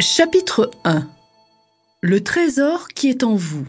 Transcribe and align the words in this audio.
Chapitre 0.00 0.70
1 0.84 1.10
Le 2.02 2.22
trésor 2.22 2.86
qui 2.86 3.08
est 3.08 3.24
en 3.24 3.34
vous 3.34 3.66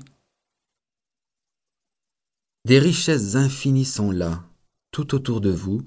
Des 2.65 2.77
richesses 2.77 3.33
infinies 3.33 3.83
sont 3.83 4.11
là, 4.11 4.43
tout 4.91 5.15
autour 5.15 5.41
de 5.41 5.49
vous, 5.49 5.81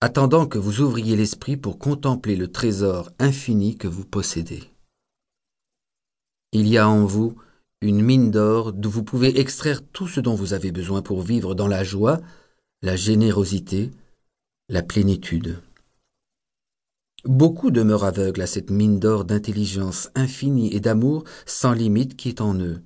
attendant 0.00 0.46
que 0.46 0.58
vous 0.58 0.80
ouvriez 0.80 1.14
l'esprit 1.14 1.56
pour 1.56 1.78
contempler 1.78 2.34
le 2.34 2.50
trésor 2.50 3.10
infini 3.20 3.76
que 3.76 3.86
vous 3.86 4.04
possédez. 4.04 4.64
Il 6.50 6.66
y 6.66 6.78
a 6.78 6.88
en 6.88 7.04
vous 7.04 7.36
une 7.80 8.02
mine 8.02 8.32
d'or 8.32 8.72
d'où 8.72 8.90
vous 8.90 9.04
pouvez 9.04 9.38
extraire 9.38 9.86
tout 9.92 10.08
ce 10.08 10.18
dont 10.18 10.34
vous 10.34 10.52
avez 10.52 10.72
besoin 10.72 11.00
pour 11.00 11.22
vivre 11.22 11.54
dans 11.54 11.68
la 11.68 11.84
joie, 11.84 12.20
la 12.82 12.96
générosité, 12.96 13.92
la 14.68 14.82
plénitude. 14.82 15.62
Beaucoup 17.26 17.72
demeurent 17.72 18.04
aveugles 18.04 18.42
à 18.42 18.46
cette 18.46 18.70
mine 18.70 19.00
d'or 19.00 19.24
d'intelligence 19.24 20.10
infinie 20.14 20.72
et 20.72 20.78
d'amour 20.78 21.24
sans 21.44 21.72
limite 21.72 22.16
qui 22.16 22.28
est 22.28 22.40
en 22.40 22.54
eux. 22.54 22.82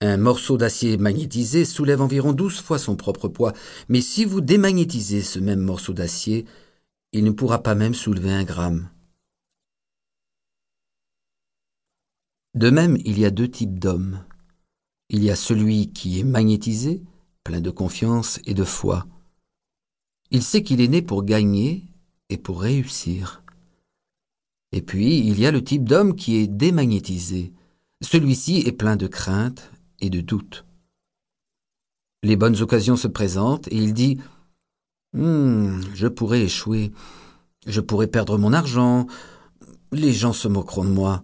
Un 0.00 0.16
morceau 0.16 0.56
d'acier 0.56 0.96
magnétisé 0.96 1.64
soulève 1.64 2.00
environ 2.00 2.32
douze 2.32 2.60
fois 2.60 2.78
son 2.78 2.94
propre 2.94 3.26
poids, 3.26 3.52
mais 3.88 4.00
si 4.00 4.24
vous 4.24 4.40
démagnétisez 4.40 5.22
ce 5.22 5.40
même 5.40 5.60
morceau 5.60 5.92
d'acier, 5.92 6.44
il 7.12 7.24
ne 7.24 7.32
pourra 7.32 7.64
pas 7.64 7.74
même 7.74 7.94
soulever 7.94 8.32
un 8.32 8.44
gramme. 8.44 8.88
De 12.54 12.70
même, 12.70 12.96
il 13.04 13.18
y 13.18 13.24
a 13.24 13.30
deux 13.30 13.48
types 13.48 13.80
d'hommes. 13.80 14.24
Il 15.08 15.24
y 15.24 15.30
a 15.30 15.36
celui 15.36 15.92
qui 15.92 16.20
est 16.20 16.24
magnétisé, 16.24 17.02
plein 17.42 17.60
de 17.60 17.70
confiance 17.70 18.38
et 18.46 18.54
de 18.54 18.64
foi. 18.64 19.06
Il 20.30 20.44
sait 20.44 20.62
qu'il 20.62 20.80
est 20.80 20.88
né 20.88 21.02
pour 21.02 21.24
gagner 21.24 21.91
et 22.32 22.38
pour 22.38 22.62
réussir. 22.62 23.42
Et 24.72 24.80
puis, 24.80 25.18
il 25.18 25.38
y 25.38 25.46
a 25.46 25.50
le 25.50 25.62
type 25.62 25.84
d'homme 25.84 26.16
qui 26.16 26.36
est 26.36 26.46
démagnétisé. 26.46 27.52
Celui-ci 28.00 28.62
est 28.66 28.72
plein 28.72 28.96
de 28.96 29.06
crainte 29.06 29.70
et 30.00 30.08
de 30.08 30.22
doute. 30.22 30.64
Les 32.22 32.36
bonnes 32.36 32.60
occasions 32.62 32.96
se 32.96 33.08
présentent 33.08 33.68
et 33.68 33.76
il 33.76 33.92
dit 33.92 34.18
hmm, 35.12 35.80
Je 35.94 36.08
pourrais 36.08 36.42
échouer, 36.42 36.92
je 37.66 37.80
pourrais 37.80 38.06
perdre 38.06 38.38
mon 38.38 38.54
argent, 38.54 39.06
les 39.92 40.12
gens 40.12 40.32
se 40.32 40.48
moqueront 40.48 40.84
de 40.84 40.90
moi. 40.90 41.22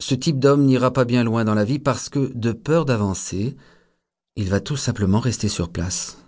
Ce 0.00 0.16
type 0.16 0.40
d'homme 0.40 0.64
n'ira 0.64 0.92
pas 0.92 1.04
bien 1.04 1.22
loin 1.22 1.44
dans 1.44 1.54
la 1.54 1.64
vie 1.64 1.78
parce 1.78 2.08
que, 2.08 2.32
de 2.34 2.50
peur 2.50 2.84
d'avancer, 2.84 3.56
il 4.34 4.48
va 4.48 4.60
tout 4.60 4.76
simplement 4.76 5.20
rester 5.20 5.48
sur 5.48 5.70
place. 5.70 6.23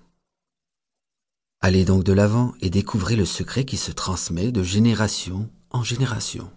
Allez 1.69 1.85
donc 1.85 2.05
de 2.05 2.13
l'avant 2.13 2.55
et 2.61 2.71
découvrez 2.71 3.17
le 3.17 3.25
secret 3.25 3.65
qui 3.65 3.77
se 3.77 3.91
transmet 3.91 4.53
de 4.53 4.63
génération 4.63 5.51
en 5.71 5.83
génération. 5.83 6.49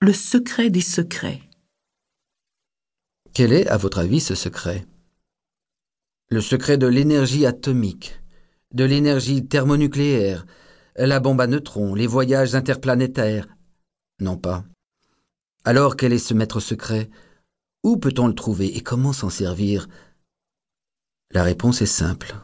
Le 0.00 0.12
secret 0.12 0.70
des 0.70 0.80
secrets. 0.80 1.42
Quel 3.34 3.52
est, 3.52 3.66
à 3.66 3.76
votre 3.78 3.98
avis, 3.98 4.20
ce 4.20 4.36
secret? 4.36 4.86
Le 6.30 6.40
secret 6.40 6.78
de 6.78 6.86
l'énergie 6.86 7.46
atomique, 7.46 8.20
de 8.72 8.84
l'énergie 8.84 9.44
thermonucléaire, 9.44 10.46
la 10.94 11.18
bombe 11.18 11.40
à 11.40 11.48
neutrons, 11.48 11.96
les 11.96 12.06
voyages 12.06 12.54
interplanétaires, 12.54 13.48
non 14.20 14.36
pas. 14.36 14.64
Alors 15.64 15.96
quel 15.96 16.12
est 16.12 16.18
ce 16.18 16.32
maître 16.32 16.60
secret? 16.60 17.10
Où 17.82 17.96
peut-on 17.96 18.28
le 18.28 18.36
trouver 18.36 18.76
et 18.76 18.82
comment 18.82 19.12
s'en 19.12 19.30
servir? 19.30 19.88
La 21.32 21.42
réponse 21.42 21.82
est 21.82 21.86
simple. 21.86 22.36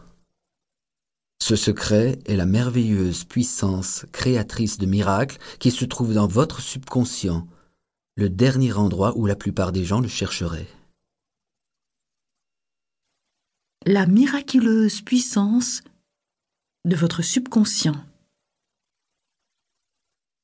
Ce 1.41 1.56
secret 1.56 2.19
est 2.27 2.36
la 2.36 2.47
merveilleuse 2.47 3.25
puissance 3.25 4.05
créatrice 4.12 4.79
de 4.79 4.86
miracles 4.86 5.39
qui 5.58 5.70
se 5.70 5.85
trouve 5.85 6.12
dans 6.12 6.27
votre 6.27 6.61
subconscient, 6.61 7.46
le 8.17 8.29
dernier 8.29 8.73
endroit 8.73 9.17
où 9.17 9.27
la 9.27 9.36
plupart 9.36 9.73
des 9.73 9.85
gens 9.85 10.01
le 10.01 10.08
chercheraient. 10.08 10.68
La 13.86 14.07
miraculeuse 14.07 15.01
puissance 15.01 15.83
de 16.85 16.96
votre 16.96 17.23
subconscient. 17.23 17.96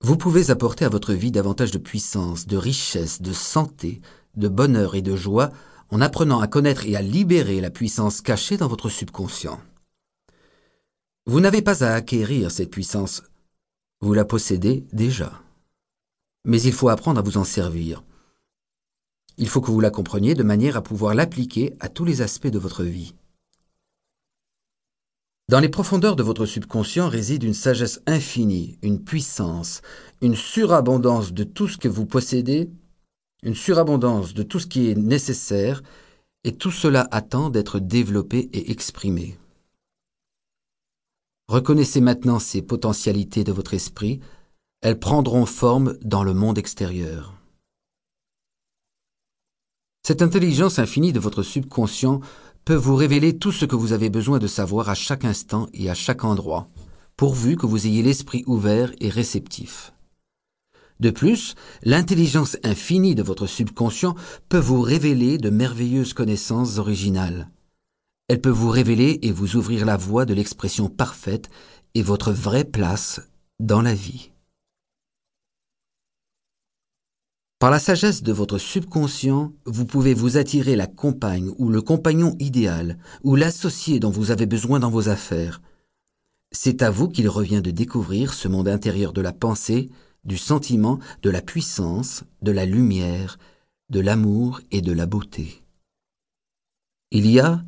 Vous 0.00 0.16
pouvez 0.16 0.50
apporter 0.50 0.84
à 0.84 0.88
votre 0.88 1.12
vie 1.12 1.30
davantage 1.30 1.70
de 1.70 1.78
puissance, 1.78 2.46
de 2.46 2.56
richesse, 2.56 3.20
de 3.20 3.32
santé, 3.32 4.00
de 4.36 4.48
bonheur 4.48 4.94
et 4.94 5.02
de 5.02 5.16
joie 5.16 5.50
en 5.90 6.00
apprenant 6.00 6.40
à 6.40 6.46
connaître 6.46 6.86
et 6.86 6.96
à 6.96 7.02
libérer 7.02 7.60
la 7.60 7.70
puissance 7.70 8.20
cachée 8.20 8.56
dans 8.56 8.68
votre 8.68 8.88
subconscient. 8.88 9.60
Vous 11.26 11.40
n'avez 11.40 11.62
pas 11.62 11.82
à 11.82 11.94
acquérir 11.94 12.50
cette 12.50 12.70
puissance, 12.70 13.22
vous 14.02 14.12
la 14.12 14.26
possédez 14.26 14.84
déjà. 14.92 15.40
Mais 16.44 16.60
il 16.60 16.72
faut 16.74 16.90
apprendre 16.90 17.18
à 17.18 17.22
vous 17.22 17.38
en 17.38 17.44
servir. 17.44 18.04
Il 19.38 19.48
faut 19.48 19.62
que 19.62 19.70
vous 19.70 19.80
la 19.80 19.90
compreniez 19.90 20.34
de 20.34 20.42
manière 20.42 20.76
à 20.76 20.82
pouvoir 20.82 21.14
l'appliquer 21.14 21.74
à 21.80 21.88
tous 21.88 22.04
les 22.04 22.20
aspects 22.20 22.48
de 22.48 22.58
votre 22.58 22.84
vie. 22.84 23.14
Dans 25.48 25.60
les 25.60 25.70
profondeurs 25.70 26.14
de 26.14 26.22
votre 26.22 26.44
subconscient 26.44 27.08
réside 27.08 27.42
une 27.42 27.54
sagesse 27.54 28.02
infinie, 28.06 28.78
une 28.82 29.02
puissance, 29.02 29.80
une 30.20 30.36
surabondance 30.36 31.32
de 31.32 31.44
tout 31.44 31.68
ce 31.68 31.78
que 31.78 31.88
vous 31.88 32.04
possédez, 32.04 32.68
une 33.42 33.54
surabondance 33.54 34.34
de 34.34 34.42
tout 34.42 34.58
ce 34.58 34.66
qui 34.66 34.90
est 34.90 34.94
nécessaire, 34.94 35.82
et 36.44 36.52
tout 36.52 36.70
cela 36.70 37.08
attend 37.10 37.48
d'être 37.48 37.78
développé 37.78 38.50
et 38.52 38.70
exprimé. 38.70 39.38
Reconnaissez 41.48 42.00
maintenant 42.00 42.38
ces 42.38 42.62
potentialités 42.62 43.44
de 43.44 43.52
votre 43.52 43.74
esprit, 43.74 44.20
elles 44.80 44.98
prendront 44.98 45.46
forme 45.46 45.98
dans 46.02 46.24
le 46.24 46.32
monde 46.32 46.58
extérieur. 46.58 47.34
Cette 50.06 50.22
intelligence 50.22 50.78
infinie 50.78 51.12
de 51.12 51.20
votre 51.20 51.42
subconscient 51.42 52.20
peut 52.64 52.74
vous 52.74 52.96
révéler 52.96 53.38
tout 53.38 53.52
ce 53.52 53.66
que 53.66 53.76
vous 53.76 53.92
avez 53.92 54.08
besoin 54.08 54.38
de 54.38 54.46
savoir 54.46 54.88
à 54.88 54.94
chaque 54.94 55.24
instant 55.24 55.68
et 55.74 55.90
à 55.90 55.94
chaque 55.94 56.24
endroit, 56.24 56.68
pourvu 57.16 57.56
que 57.56 57.66
vous 57.66 57.86
ayez 57.86 58.02
l'esprit 58.02 58.42
ouvert 58.46 58.92
et 59.00 59.10
réceptif. 59.10 59.92
De 61.00 61.10
plus, 61.10 61.54
l'intelligence 61.82 62.56
infinie 62.62 63.14
de 63.14 63.22
votre 63.22 63.46
subconscient 63.46 64.14
peut 64.48 64.58
vous 64.58 64.80
révéler 64.80 65.38
de 65.38 65.50
merveilleuses 65.50 66.14
connaissances 66.14 66.78
originales. 66.78 67.50
Elle 68.28 68.40
peut 68.40 68.50
vous 68.50 68.70
révéler 68.70 69.18
et 69.22 69.32
vous 69.32 69.56
ouvrir 69.56 69.84
la 69.84 69.96
voie 69.96 70.24
de 70.24 70.34
l'expression 70.34 70.88
parfaite 70.88 71.50
et 71.94 72.02
votre 72.02 72.32
vraie 72.32 72.64
place 72.64 73.20
dans 73.60 73.82
la 73.82 73.94
vie. 73.94 74.30
Par 77.58 77.70
la 77.70 77.78
sagesse 77.78 78.22
de 78.22 78.32
votre 78.32 78.58
subconscient, 78.58 79.52
vous 79.64 79.86
pouvez 79.86 80.12
vous 80.12 80.36
attirer 80.36 80.76
la 80.76 80.86
compagne 80.86 81.50
ou 81.56 81.68
le 81.68 81.80
compagnon 81.80 82.36
idéal 82.38 82.98
ou 83.22 83.36
l'associé 83.36 84.00
dont 84.00 84.10
vous 84.10 84.30
avez 84.30 84.46
besoin 84.46 84.80
dans 84.80 84.90
vos 84.90 85.08
affaires. 85.08 85.62
C'est 86.52 86.82
à 86.82 86.90
vous 86.90 87.08
qu'il 87.08 87.28
revient 87.28 87.62
de 87.62 87.70
découvrir 87.70 88.34
ce 88.34 88.48
monde 88.48 88.68
intérieur 88.68 89.12
de 89.12 89.20
la 89.20 89.32
pensée, 89.32 89.88
du 90.24 90.36
sentiment, 90.36 90.98
de 91.22 91.30
la 91.30 91.42
puissance, 91.42 92.24
de 92.42 92.52
la 92.52 92.66
lumière, 92.66 93.38
de 93.88 94.00
l'amour 94.00 94.60
et 94.70 94.80
de 94.80 94.92
la 94.92 95.06
beauté. 95.06 95.62
Il 97.10 97.30
y 97.30 97.40
a, 97.40 97.64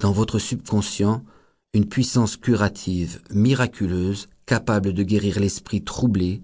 dans 0.00 0.12
votre 0.12 0.38
subconscient, 0.38 1.24
une 1.72 1.86
puissance 1.86 2.36
curative, 2.36 3.22
miraculeuse, 3.30 4.28
capable 4.46 4.92
de 4.92 5.02
guérir 5.04 5.38
l'esprit 5.38 5.82
troublé 5.82 6.42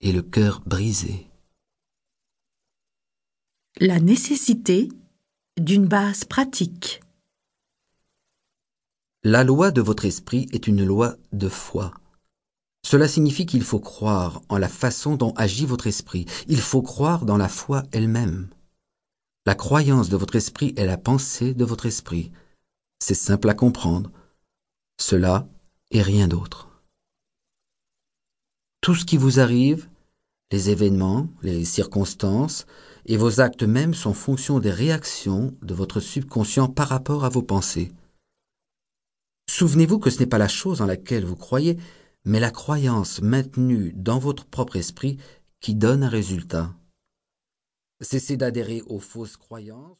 et 0.00 0.10
le 0.10 0.22
cœur 0.22 0.62
brisé 0.66 1.28
la 3.80 3.98
nécessité 3.98 4.88
d'une 5.60 5.86
base 5.86 6.24
pratique. 6.24 7.00
La 9.24 9.42
loi 9.42 9.70
de 9.70 9.80
votre 9.80 10.04
esprit 10.04 10.46
est 10.52 10.68
une 10.68 10.84
loi 10.84 11.16
de 11.32 11.48
foi. 11.48 11.92
Cela 12.86 13.08
signifie 13.08 13.46
qu'il 13.46 13.64
faut 13.64 13.80
croire 13.80 14.42
en 14.48 14.58
la 14.58 14.68
façon 14.68 15.16
dont 15.16 15.32
agit 15.32 15.66
votre 15.66 15.86
esprit. 15.86 16.26
Il 16.46 16.60
faut 16.60 16.82
croire 16.82 17.24
dans 17.24 17.38
la 17.38 17.48
foi 17.48 17.82
elle-même. 17.90 18.48
La 19.46 19.54
croyance 19.54 20.08
de 20.08 20.16
votre 20.16 20.36
esprit 20.36 20.72
est 20.76 20.86
la 20.86 20.98
pensée 20.98 21.54
de 21.54 21.64
votre 21.64 21.86
esprit. 21.86 22.30
C'est 23.06 23.12
simple 23.12 23.50
à 23.50 23.54
comprendre. 23.54 24.10
Cela 24.98 25.46
et 25.90 26.00
rien 26.00 26.26
d'autre. 26.26 26.70
Tout 28.80 28.94
ce 28.94 29.04
qui 29.04 29.18
vous 29.18 29.40
arrive, 29.40 29.90
les 30.50 30.70
événements, 30.70 31.28
les 31.42 31.66
circonstances 31.66 32.64
et 33.04 33.18
vos 33.18 33.42
actes 33.42 33.62
même 33.62 33.92
sont 33.92 34.14
fonction 34.14 34.58
des 34.58 34.70
réactions 34.70 35.54
de 35.60 35.74
votre 35.74 36.00
subconscient 36.00 36.68
par 36.68 36.88
rapport 36.88 37.26
à 37.26 37.28
vos 37.28 37.42
pensées. 37.42 37.92
Souvenez-vous 39.50 39.98
que 39.98 40.08
ce 40.08 40.20
n'est 40.20 40.26
pas 40.26 40.38
la 40.38 40.48
chose 40.48 40.80
en 40.80 40.86
laquelle 40.86 41.26
vous 41.26 41.36
croyez, 41.36 41.76
mais 42.24 42.40
la 42.40 42.50
croyance 42.50 43.20
maintenue 43.20 43.92
dans 43.94 44.18
votre 44.18 44.46
propre 44.46 44.76
esprit 44.76 45.18
qui 45.60 45.74
donne 45.74 46.04
un 46.04 46.08
résultat. 46.08 46.74
Cessez 48.00 48.38
d'adhérer 48.38 48.80
aux 48.86 48.98
fausses 48.98 49.36
croyances. 49.36 49.92